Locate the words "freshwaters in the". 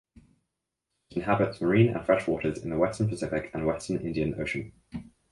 2.03-2.77